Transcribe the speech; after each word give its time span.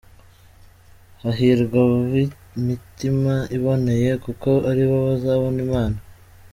Hahirwa 1.23 1.79
ab’imitima 1.89 3.33
iboneye 3.57 4.11
kuko 4.23 4.49
aribo 4.69 4.97
bazabona 5.07 5.59
Imana. 5.67 5.97